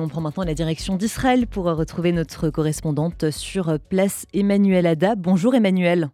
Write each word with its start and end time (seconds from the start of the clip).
On 0.00 0.06
prend 0.06 0.20
maintenant 0.20 0.44
la 0.44 0.54
direction 0.54 0.94
d'Israël 0.94 1.48
pour 1.48 1.64
retrouver 1.64 2.12
notre 2.12 2.50
correspondante 2.50 3.30
sur 3.30 3.78
place, 3.90 4.26
Emmanuel 4.32 4.86
Ada. 4.86 5.16
Bonjour 5.16 5.56
Emmanuel. 5.56 6.10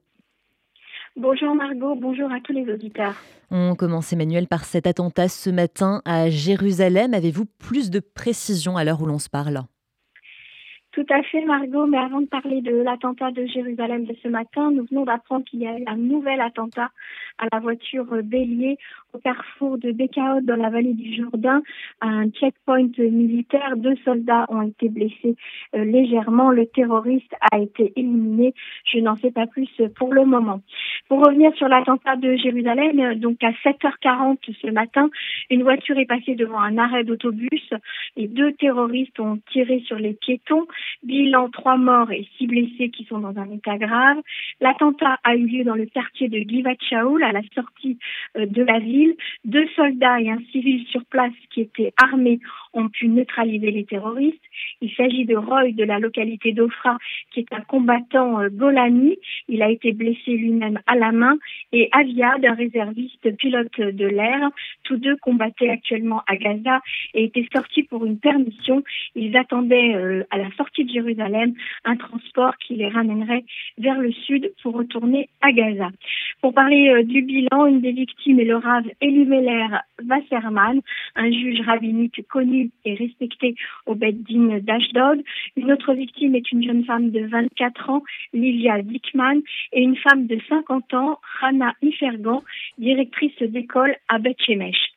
Bonjour 1.17 1.55
Margot, 1.55 1.95
bonjour 1.95 2.33
à 2.33 2.41
tous 2.41 2.53
les 2.53 2.73
auditeurs. 2.73 3.15
On 3.51 3.75
commence 3.75 4.11
Emmanuel 4.13 4.47
par 4.49 4.65
cet 4.65 4.87
attentat 4.87 5.29
ce 5.29 5.51
matin 5.51 6.01
à 6.07 6.31
Jérusalem. 6.31 7.13
Avez-vous 7.13 7.45
plus 7.45 7.91
de 7.91 8.01
précisions 8.01 8.79
à 8.79 8.85
l'heure 8.85 9.03
où 9.03 9.07
l'on 9.07 9.19
se 9.19 9.29
parle? 9.29 9.61
Tout 10.93 11.07
à 11.11 11.23
fait, 11.25 11.45
Margot. 11.45 11.87
Mais 11.87 11.99
avant 11.99 12.21
de 12.21 12.27
parler 12.27 12.63
de 12.63 12.77
l'attentat 12.77 13.33
de 13.33 13.45
Jérusalem 13.47 14.05
de 14.05 14.15
ce 14.23 14.29
matin, 14.29 14.71
nous 14.71 14.87
venons 14.89 15.05
d'apprendre 15.05 15.45
qu'il 15.45 15.61
y 15.61 15.67
a 15.67 15.77
eu 15.77 15.85
un 15.89 15.97
nouvel 15.97 16.41
attentat 16.41 16.91
à 17.39 17.47
la 17.53 17.59
voiture 17.59 18.07
Bélier 18.23 18.79
au 19.15 19.19
carrefour 19.19 19.79
de 19.79 19.93
Bekaot 19.93 20.41
dans 20.43 20.57
la 20.57 20.71
vallée 20.71 20.93
du 20.93 21.15
Jourdain. 21.15 21.63
À 22.01 22.09
un 22.09 22.31
checkpoint 22.31 22.89
militaire, 22.99 23.77
deux 23.77 23.97
soldats 24.05 24.47
ont 24.49 24.63
été 24.63 24.89
blessés 24.89 25.37
euh, 25.75 25.85
légèrement. 25.85 26.51
Le 26.51 26.67
terroriste 26.67 27.33
a 27.53 27.59
été 27.59 27.93
éliminé. 27.97 28.55
Je 28.93 28.99
n'en 28.99 29.17
sais 29.17 29.31
pas 29.31 29.47
plus 29.47 29.71
pour 29.97 30.13
le 30.13 30.25
moment. 30.25 30.61
Pour 31.09 31.25
revenir 31.25 31.55
sur 31.57 31.69
l'attentat 31.69 32.17
de 32.17 32.35
Jérusalem, 32.37 33.15
donc 33.19 33.43
à 33.43 33.51
7h40 33.51 34.39
ce 34.61 34.71
matin, 34.71 35.11
une 35.51 35.63
voiture 35.63 35.99
est 35.99 36.07
passée 36.07 36.35
devant 36.35 36.59
un 36.59 36.79
arrêt 36.79 37.05
d'autobus 37.05 37.71
et 38.17 38.27
deux 38.27 38.53
terroristes 38.55 39.19
ont 39.21 39.39
tiré 39.53 39.83
sur 39.87 39.97
les 39.97 40.15
piétons. 40.15 40.67
Bilan, 41.03 41.51
trois 41.51 41.77
morts 41.77 42.11
et 42.11 42.27
six 42.37 42.47
blessés 42.47 42.91
qui 42.91 43.05
sont 43.05 43.19
dans 43.19 43.39
un 43.39 43.51
état 43.51 43.77
grave. 43.77 44.19
L'attentat 44.61 45.19
a 45.25 45.37
eu 45.37 45.47
lieu 45.47 45.65
dans 45.65 45.75
le 45.75 45.87
quartier 45.87 46.29
de 46.29 46.39
Givat 46.39 46.77
Shaul, 46.89 47.23
à 47.23 47.33
la 47.33 47.43
sortie 47.55 47.99
euh, 48.37 48.47
de 48.47 48.63
la 48.63 48.79
ville. 48.79 49.04
Deux 49.45 49.67
soldats 49.77 50.21
et 50.21 50.31
un 50.31 50.41
civil 50.53 50.87
sur 50.87 51.05
place 51.05 51.33
qui 51.51 51.63
étaient 51.63 51.93
armés 52.03 52.41
ont 52.75 52.89
pu 52.89 53.09
neutraliser 53.09 53.71
les 53.71 53.85
terroristes. 53.85 54.43
Il 54.81 54.93
s'agit 54.95 55.25
de 55.25 55.37
Roy 55.37 55.73
de 55.73 55.85
la 55.85 55.99
localité 55.99 56.53
d'Ofra, 56.53 56.99
qui 57.33 57.41
est 57.41 57.53
un 57.53 57.61
combattant 57.61 58.41
euh, 58.41 58.49
Golani. 58.51 59.17
Il 59.49 59.63
a 59.63 59.71
été 59.71 59.93
blessé 59.93 60.33
lui-même 60.33 60.81
à 60.87 60.97
la 60.97 61.13
main. 61.13 61.37
Et 61.73 61.89
Aviad, 61.93 62.45
un 62.45 62.55
réserviste 62.55 63.37
pilote 63.37 63.81
de 63.81 64.07
l'air. 64.07 64.51
Tous 64.85 64.97
deux 64.97 65.17
combattaient 65.17 65.71
actuellement 65.71 66.23
à 66.27 66.37
Gaza 66.37 66.81
et 67.15 67.25
étaient 67.25 67.49
sortis 67.53 67.85
pour 67.85 68.05
une 68.05 68.19
permission. 68.19 68.83
Ils 69.15 69.37
attendaient 69.37 69.95
euh, 69.95 70.25
à 70.31 70.39
la 70.39 70.51
sortie 70.57 70.85
de 70.85 70.93
Jérusalem, 70.93 71.55
un 71.85 71.97
transport 71.97 72.57
qui 72.59 72.75
les 72.75 72.89
ramènerait 72.89 73.45
vers 73.79 73.99
le 73.99 74.13
sud 74.13 74.53
pour 74.63 74.75
retourner 74.75 75.29
à 75.41 75.53
Gaza. 75.53 75.91
Pour 76.41 76.53
parler 76.55 76.89
euh, 76.91 77.03
du 77.03 77.23
bilan, 77.23 77.67
une 77.67 77.81
des 77.81 77.93
victimes 77.93 78.41
est 78.41 78.45
le 78.45 78.57
Rav 78.57 78.85
Elimeler 79.01 79.67
Wasserman, 80.09 80.81
un 81.17 81.31
juge 81.31 81.61
rabbinique 81.61 82.27
connu 82.29 82.64
et 82.85 82.95
respecté 82.95 83.55
au 83.87 83.95
Beddin 83.95 84.59
d'Ashdod. 84.61 85.23
Une 85.57 85.73
autre 85.73 85.95
victime 85.95 86.35
est 86.35 86.51
une 86.53 86.65
jeune 86.65 86.85
femme 86.85 87.11
de 87.11 87.27
24 87.27 87.91
ans, 87.91 88.03
Livia 88.33 88.83
Dickman, 88.83 89.41
et 89.73 89.83
une 89.83 89.97
femme 89.97 90.27
de 90.27 90.39
50 90.49 90.95
ans, 90.95 91.19
Hana 91.41 91.75
Ifergan, 91.83 92.43
directrice 92.79 93.41
d'école 93.43 93.97
à 94.09 94.19
Beth 94.19 94.41
Shemesh. 94.41 94.95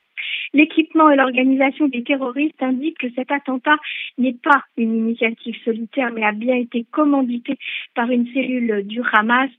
L'équipement 0.54 1.10
et 1.10 1.16
l'organisation 1.16 1.88
des 1.88 2.04
terroristes 2.04 2.62
indiquent 2.62 3.00
que 3.00 3.12
cet 3.16 3.32
attentat 3.32 3.78
n'est 4.18 4.38
pas 4.42 4.64
une 4.78 4.96
initiative 4.96 5.56
solitaire, 5.64 6.12
mais 6.14 6.24
a 6.24 6.32
bien 6.32 6.56
été 6.56 6.86
commandité 6.92 7.58
par 7.96 8.10
une 8.10 8.28
cellule 8.34 8.84
du 8.86 9.02
Hamas 9.12 9.50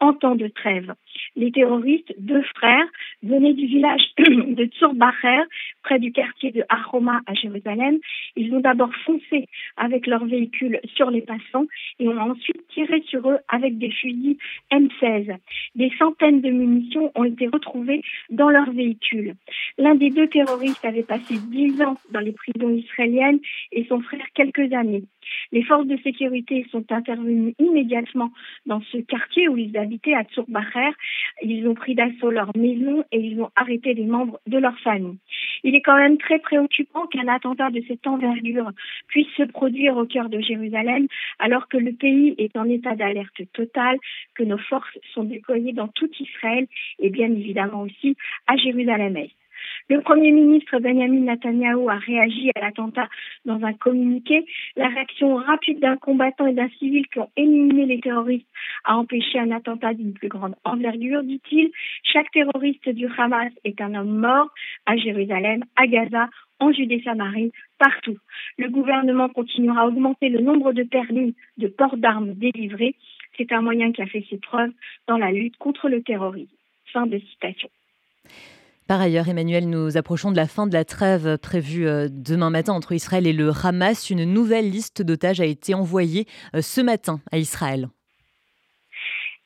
en 0.00 0.12
temps 0.14 0.36
de 0.36 0.48
trêve. 0.48 0.94
Les 1.38 1.52
terroristes, 1.52 2.12
deux 2.18 2.42
frères, 2.56 2.88
venaient 3.22 3.54
du 3.54 3.66
village 3.66 4.02
de 4.18 4.64
Tsurbacher, 4.64 5.44
près 5.84 6.00
du 6.00 6.10
quartier 6.10 6.50
de 6.50 6.64
Ahoma 6.68 7.20
à 7.26 7.34
Jérusalem. 7.34 7.98
Ils 8.34 8.52
ont 8.54 8.58
d'abord 8.58 8.92
foncé 9.06 9.46
avec 9.76 10.08
leur 10.08 10.24
véhicule 10.24 10.80
sur 10.96 11.12
les 11.12 11.22
passants 11.22 11.66
et 12.00 12.08
ont 12.08 12.18
ensuite 12.18 12.66
tiré 12.74 13.02
sur 13.02 13.30
eux 13.30 13.38
avec 13.48 13.78
des 13.78 13.92
fusils 13.92 14.36
M16. 14.72 15.36
Des 15.76 15.92
centaines 15.96 16.40
de 16.40 16.50
munitions 16.50 17.12
ont 17.14 17.24
été 17.24 17.46
retrouvées 17.46 18.02
dans 18.30 18.50
leur 18.50 18.72
véhicule. 18.72 19.34
L'un 19.78 19.94
des 19.94 20.10
deux 20.10 20.26
terroristes 20.26 20.84
avait 20.84 21.04
passé 21.04 21.36
dix 21.52 21.80
ans 21.82 21.96
dans 22.10 22.20
les 22.20 22.32
prisons 22.32 22.70
israéliennes 22.70 23.38
et 23.70 23.84
son 23.84 24.00
frère 24.00 24.26
quelques 24.34 24.72
années. 24.72 25.04
Les 25.52 25.62
forces 25.62 25.86
de 25.86 25.96
sécurité 25.98 26.66
sont 26.70 26.84
intervenues 26.90 27.54
immédiatement 27.58 28.30
dans 28.66 28.80
ce 28.92 28.98
quartier 28.98 29.48
où 29.48 29.56
ils 29.56 29.76
habitaient 29.76 30.14
à 30.14 30.24
Tsurbacher. 30.24 30.90
Ils 31.42 31.66
ont 31.68 31.74
pris 31.74 31.94
d'assaut 31.94 32.30
leur 32.30 32.56
maison 32.56 33.04
et 33.12 33.18
ils 33.18 33.40
ont 33.40 33.50
arrêté 33.56 33.94
les 33.94 34.04
membres 34.04 34.40
de 34.46 34.58
leur 34.58 34.78
famille. 34.80 35.18
Il 35.64 35.74
est 35.74 35.82
quand 35.82 35.96
même 35.96 36.18
très 36.18 36.38
préoccupant 36.38 37.06
qu'un 37.06 37.28
attentat 37.28 37.70
de 37.70 37.82
cette 37.88 38.06
envergure 38.06 38.70
puisse 39.08 39.28
se 39.36 39.42
produire 39.42 39.96
au 39.96 40.06
cœur 40.06 40.28
de 40.28 40.40
Jérusalem 40.40 41.06
alors 41.38 41.68
que 41.68 41.76
le 41.76 41.92
pays 41.92 42.34
est 42.38 42.56
en 42.56 42.68
état 42.68 42.94
d'alerte 42.94 43.40
totale, 43.52 43.98
que 44.34 44.44
nos 44.44 44.58
forces 44.58 44.98
sont 45.14 45.24
déployées 45.24 45.72
dans 45.72 45.88
tout 45.88 46.10
Israël 46.20 46.66
et 46.98 47.10
bien 47.10 47.30
évidemment 47.30 47.82
aussi 47.82 48.16
à 48.46 48.56
Jérusalem-Est. 48.56 49.37
Le 49.90 50.02
Premier 50.02 50.32
ministre 50.32 50.78
Benjamin 50.80 51.20
Netanyahu 51.20 51.88
a 51.88 51.96
réagi 51.96 52.50
à 52.54 52.60
l'attentat 52.60 53.08
dans 53.46 53.64
un 53.64 53.72
communiqué. 53.72 54.44
La 54.76 54.88
réaction 54.88 55.36
rapide 55.36 55.80
d'un 55.80 55.96
combattant 55.96 56.46
et 56.46 56.52
d'un 56.52 56.68
civil 56.78 57.06
qui 57.08 57.20
ont 57.20 57.30
éliminé 57.38 57.86
les 57.86 57.98
terroristes 57.98 58.46
a 58.84 58.98
empêché 58.98 59.38
un 59.38 59.50
attentat 59.50 59.94
d'une 59.94 60.12
plus 60.12 60.28
grande 60.28 60.56
envergure, 60.64 61.22
dit-il. 61.22 61.70
Chaque 62.02 62.30
terroriste 62.32 62.86
du 62.90 63.08
Hamas 63.16 63.50
est 63.64 63.80
un 63.80 63.94
homme 63.94 64.18
mort 64.18 64.50
à 64.84 64.98
Jérusalem, 64.98 65.64
à 65.76 65.86
Gaza, 65.86 66.28
en 66.60 66.70
Judée-Samarie, 66.70 67.52
partout. 67.78 68.18
Le 68.58 68.68
gouvernement 68.68 69.30
continuera 69.30 69.82
à 69.82 69.86
augmenter 69.86 70.28
le 70.28 70.40
nombre 70.40 70.74
de 70.74 70.82
permis 70.82 71.34
de 71.56 71.68
port 71.68 71.96
d'armes 71.96 72.34
délivrés. 72.34 72.94
C'est 73.38 73.52
un 73.52 73.62
moyen 73.62 73.92
qui 73.92 74.02
a 74.02 74.06
fait 74.06 74.26
ses 74.28 74.36
preuves 74.36 74.72
dans 75.06 75.16
la 75.16 75.32
lutte 75.32 75.56
contre 75.56 75.88
le 75.88 76.02
terrorisme. 76.02 76.54
Fin 76.92 77.06
de 77.06 77.18
citation. 77.18 77.70
Par 78.88 79.02
ailleurs, 79.02 79.28
Emmanuel, 79.28 79.68
nous 79.68 79.98
approchons 79.98 80.30
de 80.30 80.36
la 80.36 80.46
fin 80.46 80.66
de 80.66 80.72
la 80.72 80.86
trêve 80.86 81.36
prévue 81.36 81.86
euh, 81.86 82.08
demain 82.10 82.48
matin 82.48 82.72
entre 82.72 82.92
Israël 82.92 83.26
et 83.26 83.34
le 83.34 83.52
Hamas. 83.62 84.08
Une 84.08 84.24
nouvelle 84.24 84.70
liste 84.70 85.02
d'otages 85.02 85.42
a 85.42 85.44
été 85.44 85.74
envoyée 85.74 86.26
euh, 86.56 86.62
ce 86.62 86.80
matin 86.80 87.20
à 87.30 87.36
Israël. 87.36 87.90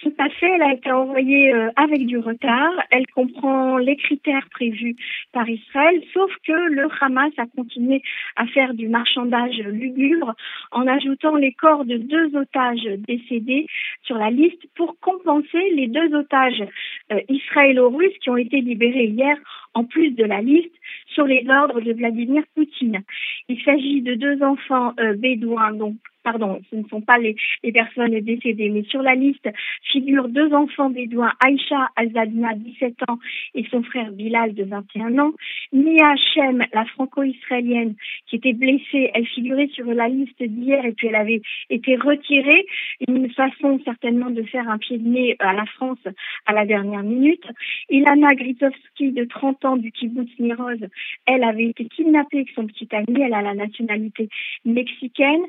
Tout 0.02 0.14
à 0.18 0.28
fait, 0.30 0.50
elle 0.50 0.62
a 0.62 0.72
été 0.72 0.90
envoyée 0.90 1.54
euh, 1.54 1.70
avec 1.76 2.06
du 2.06 2.18
retard. 2.18 2.72
Elle 2.90 3.06
comprend 3.06 3.78
les 3.78 3.94
critères 3.94 4.48
prévus 4.50 4.96
par 5.32 5.48
Israël, 5.48 6.02
sauf 6.12 6.28
que 6.44 6.52
le 6.52 6.88
Hamas 7.00 7.30
a 7.38 7.46
continué 7.46 8.02
à 8.34 8.46
faire 8.46 8.74
du 8.74 8.88
marchandage 8.88 9.58
lugubre 9.58 10.34
en 10.72 10.88
ajoutant 10.88 11.36
les 11.36 11.52
corps 11.52 11.84
de 11.84 11.98
deux 11.98 12.36
otages 12.36 12.84
décédés 13.06 13.68
sur 14.02 14.16
la 14.16 14.30
liste 14.30 14.62
pour 14.74 14.98
compenser 14.98 15.70
les 15.76 15.86
deux 15.86 16.12
otages 16.16 16.64
euh, 17.12 17.20
israélo-russes 17.28 18.18
qui 18.20 18.30
ont 18.30 18.36
été 18.36 18.60
libérés 18.60 19.06
hier 19.06 19.36
en 19.74 19.84
plus 19.84 20.10
de 20.10 20.24
la 20.24 20.40
liste 20.40 20.74
sur 21.14 21.26
les 21.26 21.46
ordres 21.48 21.80
de 21.80 21.92
Vladimir 21.92 22.42
Poutine. 22.54 23.02
Il 23.48 23.60
s'agit 23.62 24.02
de 24.02 24.14
deux 24.14 24.42
enfants 24.42 24.92
euh, 24.98 25.14
bédouins, 25.14 25.72
donc 25.72 25.96
pardon, 26.22 26.60
ce 26.70 26.76
ne 26.76 26.84
sont 26.88 27.00
pas 27.00 27.18
les, 27.18 27.34
personnes 27.72 28.18
décédées, 28.20 28.70
mais 28.70 28.82
sur 28.84 29.02
la 29.02 29.14
liste 29.14 29.48
figurent 29.90 30.28
deux 30.28 30.52
enfants 30.52 30.90
bédouins, 30.90 31.32
Aïcha 31.44 31.88
Azadna, 31.96 32.54
17 32.54 32.94
ans, 33.08 33.18
et 33.54 33.64
son 33.70 33.82
frère 33.82 34.12
Bilal, 34.12 34.54
de 34.54 34.64
21 34.64 35.18
ans. 35.18 35.32
Nia 35.72 36.14
Shem, 36.16 36.64
la 36.72 36.84
franco-israélienne, 36.86 37.94
qui 38.26 38.36
était 38.36 38.52
blessée, 38.52 39.10
elle 39.14 39.26
figurait 39.26 39.68
sur 39.68 39.86
la 39.86 40.08
liste 40.08 40.42
d'hier 40.42 40.84
et 40.84 40.92
puis 40.92 41.08
elle 41.08 41.16
avait 41.16 41.42
été 41.70 41.96
retirée. 41.96 42.66
Une 43.08 43.30
façon 43.30 43.80
certainement 43.84 44.30
de 44.30 44.42
faire 44.42 44.68
un 44.68 44.78
pied 44.78 44.98
de 44.98 45.08
nez 45.08 45.36
à 45.38 45.52
la 45.52 45.66
France 45.66 45.98
à 46.46 46.52
la 46.52 46.66
dernière 46.66 47.02
minute. 47.02 47.44
Ilana 47.88 48.34
Gritovski, 48.34 49.12
de 49.12 49.24
30 49.24 49.64
ans, 49.64 49.76
du 49.76 49.90
kibbutz 49.92 50.30
Niroz, 50.38 50.78
elle 51.26 51.44
avait 51.44 51.66
été 51.66 51.84
kidnappée 51.86 52.38
avec 52.38 52.50
son 52.54 52.66
petit 52.66 52.88
ami, 52.92 53.20
elle 53.20 53.34
a 53.34 53.42
la 53.42 53.54
nationalité 53.54 54.28
mexicaine. 54.64 55.42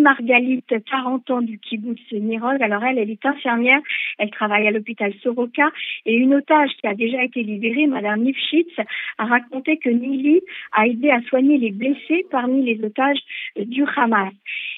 Margalit, 0.00 0.64
40 0.68 1.30
ans 1.30 1.42
du 1.42 1.58
kibbutz 1.58 2.00
Nirog. 2.12 2.62
Alors 2.62 2.84
elle, 2.84 2.98
elle 2.98 3.10
est 3.10 3.26
infirmière, 3.26 3.80
elle 4.18 4.30
travaille 4.30 4.66
à 4.66 4.70
l'hôpital 4.70 5.12
Soroka 5.22 5.70
et 6.06 6.14
une 6.14 6.34
otage 6.34 6.70
qui 6.80 6.86
a 6.86 6.94
déjà 6.94 7.22
été 7.22 7.42
libérée, 7.42 7.86
Madame 7.86 8.22
Nifshitz, 8.22 8.72
a 9.18 9.24
raconté 9.24 9.76
que 9.76 9.90
Nili 9.90 10.40
a 10.72 10.86
aidé 10.86 11.10
à 11.10 11.20
soigner 11.22 11.58
les 11.58 11.70
blessés 11.70 12.26
parmi 12.30 12.64
les 12.64 12.82
otages 12.84 13.20
du 13.56 13.84
Hamas. 13.96 14.32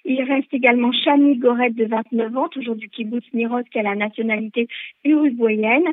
Il 0.05 0.23
reste 0.23 0.53
également 0.53 0.93
Shani 0.93 1.37
Goret 1.37 1.71
de 1.71 1.85
29 1.85 2.37
ans, 2.37 2.49
toujours 2.49 2.77
du 2.77 2.89
kibbutz 2.89 3.25
Nirot, 3.35 3.63
qui 3.71 3.79
a 3.79 3.83
la 3.83 3.95
nationalité 3.95 4.67
uruguayenne. 5.05 5.85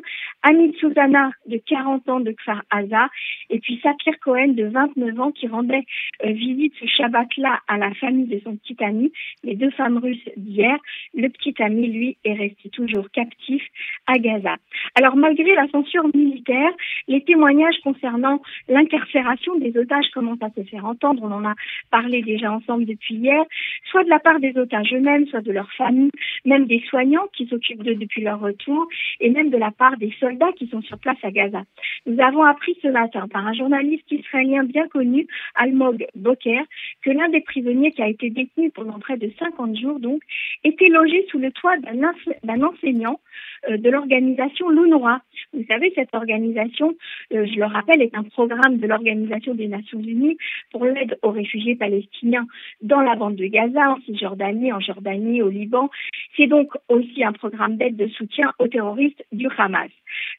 Amit 0.42 0.74
Susanna 0.78 1.30
de 1.46 1.60
40 1.66 2.08
ans 2.08 2.20
de 2.20 2.32
Kfar 2.32 2.62
Aza. 2.70 3.08
Et 3.50 3.58
puis 3.58 3.78
Sapir 3.98 4.18
Cohen 4.20 4.48
de 4.48 4.64
29 4.64 5.20
ans 5.20 5.32
qui 5.32 5.46
rendait 5.46 5.84
euh, 6.24 6.32
visite 6.32 6.72
ce 6.80 6.86
Shabbat-là 6.86 7.60
à 7.68 7.78
la 7.78 7.92
famille 7.94 8.26
de 8.26 8.40
son 8.44 8.56
petit 8.56 8.76
ami, 8.82 9.12
les 9.42 9.54
deux 9.54 9.70
femmes 9.70 9.98
russes 9.98 10.28
d'hier. 10.36 10.76
Le 11.14 11.28
petit 11.28 11.54
ami, 11.62 11.86
lui, 11.88 12.16
est 12.24 12.34
resté 12.34 12.68
toujours 12.70 13.10
captif 13.10 13.62
à 14.06 14.18
Gaza. 14.18 14.56
Alors 14.94 15.16
malgré 15.16 15.54
la 15.54 15.68
censure 15.68 16.08
militaire, 16.14 16.70
les 17.08 17.22
témoignages 17.22 17.78
concernant 17.82 18.40
l'incarcération 18.68 19.56
des 19.58 19.76
otages 19.76 20.10
commencent 20.12 20.42
à 20.42 20.50
se 20.50 20.62
faire 20.68 20.84
entendre. 20.84 21.22
On 21.24 21.32
en 21.32 21.44
a 21.44 21.54
parlé 21.90 22.22
déjà 22.22 22.52
ensemble 22.52 22.84
depuis 22.84 23.16
hier, 23.16 23.44
soit 23.90 24.04
de 24.04 24.10
la 24.10 24.18
part 24.18 24.40
des 24.40 24.56
otages 24.56 24.92
eux-mêmes, 24.92 25.26
soit 25.26 25.42
de 25.42 25.52
leurs 25.52 25.72
familles, 25.72 26.10
même 26.44 26.66
des 26.66 26.82
soignants 26.88 27.26
qui 27.34 27.46
s'occupent 27.46 27.82
d'eux 27.82 27.96
depuis 27.96 28.22
leur 28.22 28.40
retour, 28.40 28.86
et 29.20 29.30
même 29.30 29.50
de 29.50 29.56
la 29.56 29.70
part 29.70 29.96
des 29.96 30.14
soldats 30.20 30.52
qui 30.56 30.68
sont 30.68 30.82
sur 30.82 30.98
place 30.98 31.18
à 31.22 31.30
Gaza. 31.30 31.62
Nous 32.06 32.20
avons 32.20 32.42
appris 32.42 32.76
ce 32.82 32.88
matin 32.88 33.26
par 33.28 33.46
un 33.46 33.52
journaliste 33.52 33.87
israélien 34.10 34.64
bien 34.64 34.88
connu, 34.88 35.26
Almog 35.54 36.06
Boker, 36.14 36.64
que 37.02 37.10
l'un 37.10 37.28
des 37.28 37.40
prisonniers 37.40 37.92
qui 37.92 38.02
a 38.02 38.08
été 38.08 38.30
détenu 38.30 38.70
pendant 38.70 38.98
près 38.98 39.16
de 39.16 39.30
50 39.38 39.76
jours, 39.78 40.00
donc, 40.00 40.22
était 40.64 40.88
logé 40.88 41.26
sous 41.30 41.38
le 41.38 41.50
toit 41.52 41.76
d'un 41.78 42.62
enseignant 42.62 43.20
euh, 43.68 43.76
de 43.76 43.90
l'organisation 43.90 44.68
l'UNRWA. 44.70 45.20
Vous 45.54 45.64
savez, 45.66 45.90
cette 45.94 46.14
organisation, 46.14 46.94
euh, 47.32 47.46
je 47.46 47.58
le 47.58 47.64
rappelle, 47.64 48.02
est 48.02 48.14
un 48.14 48.22
programme 48.22 48.76
de 48.76 48.86
l'Organisation 48.86 49.54
des 49.54 49.66
Nations 49.66 49.98
Unies 49.98 50.36
pour 50.72 50.84
l'aide 50.84 51.18
aux 51.22 51.30
réfugiés 51.30 51.74
palestiniens 51.74 52.46
dans 52.82 53.00
la 53.00 53.16
bande 53.16 53.36
de 53.36 53.46
Gaza, 53.46 53.92
en 53.92 54.00
Cisjordanie, 54.02 54.72
en 54.74 54.80
Jordanie, 54.80 55.40
au 55.40 55.48
Liban. 55.48 55.88
C'est 56.36 56.48
donc 56.48 56.70
aussi 56.88 57.24
un 57.24 57.32
programme 57.32 57.76
d'aide 57.76 57.96
de 57.96 58.08
soutien 58.08 58.52
aux 58.58 58.68
terroristes 58.68 59.24
du 59.32 59.48
Hamas. 59.56 59.90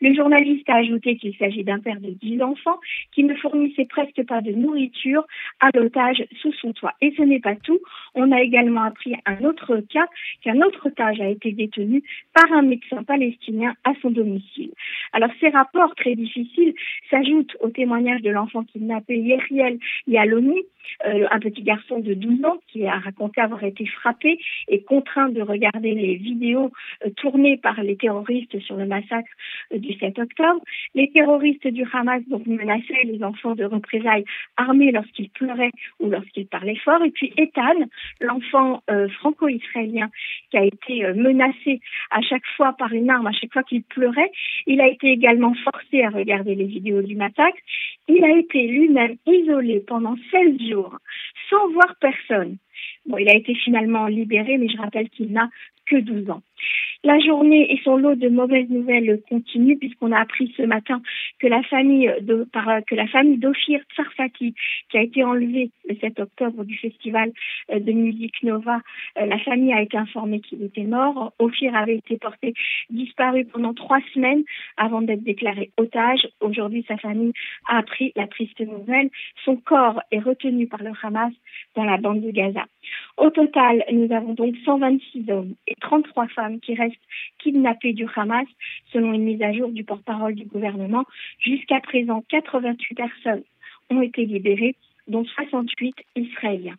Le 0.01 0.13
journaliste 0.13 0.69
a 0.69 0.75
ajouté 0.75 1.17
qu'il 1.17 1.35
s'agit 1.37 1.63
d'un 1.63 1.79
père 1.79 1.99
de 1.99 2.11
10 2.11 2.41
enfants 2.43 2.79
qui 3.11 3.23
ne 3.23 3.35
fournissait 3.35 3.85
presque 3.85 4.23
pas 4.27 4.41
de 4.41 4.51
nourriture 4.51 5.25
à 5.59 5.69
l'otage 5.73 6.23
sous 6.41 6.53
son 6.53 6.73
toit. 6.73 6.93
Et 7.01 7.13
ce 7.17 7.23
n'est 7.23 7.39
pas 7.39 7.55
tout. 7.55 7.79
On 8.13 8.31
a 8.31 8.41
également 8.41 8.83
appris 8.83 9.15
un 9.25 9.43
autre 9.43 9.77
cas 9.91 10.07
qu'un 10.43 10.61
autre 10.61 10.87
otage 10.87 11.19
a 11.19 11.27
été 11.27 11.51
détenu 11.51 12.03
par 12.33 12.51
un 12.53 12.61
médecin 12.61 13.03
palestinien 13.03 13.73
à 13.83 13.93
son 14.01 14.11
domicile. 14.11 14.71
Alors 15.13 15.29
ces 15.39 15.49
rapports 15.49 15.95
très 15.95 16.15
difficiles 16.15 16.73
s'ajoutent 17.09 17.55
au 17.61 17.69
témoignage 17.69 18.21
de 18.21 18.29
l'enfant 18.29 18.63
kidnappé 18.63 19.17
Yeriel 19.17 19.79
Yalomi, 20.07 20.61
euh, 21.05 21.27
un 21.31 21.39
petit 21.39 21.61
garçon 21.61 21.99
de 21.99 22.13
12 22.13 22.43
ans 22.45 22.57
qui 22.67 22.85
a 22.85 22.97
raconté 22.99 23.41
avoir 23.41 23.63
été 23.63 23.85
frappé 23.85 24.39
et 24.67 24.81
contraint 24.83 25.29
de 25.29 25.41
regarder 25.41 25.93
les 25.93 26.15
vidéos 26.15 26.71
euh, 27.05 27.09
tournées 27.17 27.57
par 27.57 27.81
les 27.81 27.95
terroristes 27.95 28.59
sur 28.59 28.75
le 28.75 28.85
massacre 28.85 29.29
euh, 29.73 29.77
du 29.77 29.93
7 29.93 30.19
octobre. 30.19 30.61
Les 30.95 31.09
terroristes 31.11 31.67
du 31.67 31.85
Hamas 31.93 32.21
donc 32.27 32.45
menaçaient 32.47 33.03
les 33.03 33.23
enfants 33.23 33.55
de 33.55 33.63
représailles 33.63 34.25
armés 34.57 34.91
lorsqu'ils 34.91 35.29
pleuraient 35.29 35.71
ou 35.99 36.09
lorsqu'ils 36.09 36.47
parlaient 36.47 36.75
fort. 36.75 37.03
Et 37.03 37.11
puis 37.11 37.33
Ethan, 37.37 37.87
l'enfant 38.19 38.83
franco-israélien 39.19 40.09
qui 40.51 40.57
a 40.57 40.65
été 40.65 41.13
menacé 41.13 41.79
à 42.11 42.21
chaque 42.21 42.45
fois 42.57 42.73
par 42.73 42.91
une 42.93 43.09
arme, 43.09 43.27
à 43.27 43.31
chaque 43.31 43.53
fois 43.53 43.63
qu'il 43.63 43.83
pleurait, 43.83 44.31
il 44.67 44.81
a 44.81 44.88
été 44.89 45.07
également 45.07 45.53
forcé 45.63 46.03
à 46.03 46.09
regarder 46.09 46.55
les 46.55 46.65
vidéos 46.65 47.01
du 47.01 47.15
massacre. 47.15 47.57
Il 48.07 48.23
a 48.23 48.37
été 48.37 48.67
lui-même 48.67 49.15
isolé 49.25 49.79
pendant 49.87 50.15
16 50.31 50.69
jours 50.69 50.97
sans 51.49 51.69
voir 51.71 51.95
personne. 51.99 52.57
Bon, 53.05 53.17
il 53.17 53.29
a 53.29 53.35
été 53.35 53.55
finalement 53.55 54.07
libéré, 54.07 54.57
mais 54.57 54.69
je 54.69 54.77
rappelle 54.77 55.09
qu'il 55.09 55.31
n'a 55.31 55.49
que 55.85 55.97
12 55.97 56.29
ans. 56.29 56.41
La 57.03 57.17
journée 57.19 57.71
et 57.71 57.79
son 57.83 57.97
lot 57.97 58.15
de 58.15 58.27
mauvaises 58.27 58.69
nouvelles 58.69 59.21
continuent 59.29 59.77
puisqu'on 59.77 60.11
a 60.11 60.19
appris 60.19 60.53
ce 60.57 60.63
matin 60.63 61.01
que 61.39 61.47
la 61.47 61.63
famille 61.63 62.13
de, 62.21 62.43
par, 62.51 62.65
que 62.85 62.95
la 62.95 63.07
famille 63.07 63.37
d'Ophir 63.37 63.79
Tsarfati, 63.95 64.53
qui 64.89 64.97
a 64.97 65.01
été 65.01 65.23
enlevée 65.23 65.71
le 65.87 65.95
7 65.95 66.19
octobre 66.19 66.63
du 66.63 66.77
festival 66.77 67.31
euh, 67.71 67.79
de 67.79 67.91
musique 67.91 68.43
Nova, 68.43 68.81
euh, 69.17 69.25
la 69.25 69.39
famille 69.39 69.73
a 69.73 69.81
été 69.81 69.97
informée 69.97 70.41
qu'il 70.41 70.63
était 70.63 70.83
mort. 70.83 71.33
Ophir 71.39 71.75
avait 71.75 71.97
été 71.97 72.17
porté 72.17 72.53
disparu 72.89 73.45
pendant 73.45 73.73
trois 73.73 73.99
semaines 74.13 74.43
avant 74.77 75.01
d'être 75.01 75.23
déclaré 75.23 75.71
otage. 75.77 76.27
Aujourd'hui, 76.41 76.85
sa 76.87 76.97
famille 76.97 77.33
a 77.67 77.77
appris 77.77 78.11
la 78.15 78.27
triste 78.27 78.59
nouvelle. 78.59 79.09
Son 79.45 79.55
corps 79.57 80.01
est 80.11 80.19
retenu 80.19 80.67
par 80.67 80.83
le 80.83 80.91
Hamas 81.01 81.33
dans 81.75 81.83
la 81.83 81.97
bande 81.97 82.21
de 82.21 82.31
Gaza. 82.31 82.65
Au 83.19 83.29
total, 83.31 83.83
nous 83.91 84.13
avons 84.15 84.33
donc 84.33 84.55
126 84.63 85.29
hommes 85.29 85.53
et 85.67 85.75
33 85.81 86.27
femmes 86.29 86.59
qui 86.61 86.73
restent 86.73 86.95
kidnappés 87.39 87.91
du 87.91 88.07
Hamas, 88.15 88.47
selon 88.93 89.11
une 89.11 89.23
mise 89.23 89.41
à 89.41 89.51
jour 89.51 89.69
du 89.69 89.83
porte-parole 89.83 90.35
du 90.35 90.45
gouvernement. 90.45 91.03
Jusqu'à 91.37 91.81
présent, 91.81 92.23
88 92.29 92.95
personnes 92.95 93.43
ont 93.89 94.01
été 94.01 94.25
libérées, 94.25 94.75
dont 95.07 95.25
68 95.25 95.95
Israéliens. 96.15 96.77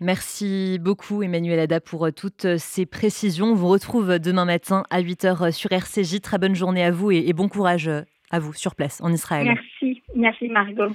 Merci 0.00 0.78
beaucoup 0.80 1.22
Emmanuel 1.22 1.58
Ada 1.58 1.80
pour 1.80 2.06
euh, 2.06 2.10
toutes 2.10 2.46
euh, 2.46 2.56
ces 2.56 2.86
précisions. 2.86 3.48
On 3.48 3.54
vous 3.54 3.68
retrouve 3.68 4.18
demain 4.18 4.46
matin 4.46 4.84
à 4.88 5.02
8h 5.02 5.48
euh, 5.48 5.50
sur 5.50 5.70
RCJ. 5.70 6.22
Très 6.22 6.38
bonne 6.38 6.54
journée 6.54 6.82
à 6.82 6.90
vous 6.90 7.10
et 7.10 7.30
bon 7.34 7.48
courage 7.50 7.90
à 8.30 8.38
vous 8.38 8.54
sur 8.54 8.74
place 8.74 9.02
en 9.02 9.12
Israël. 9.12 9.44
Merci, 9.46 10.02
merci 10.14 10.48
Margot. 10.48 10.94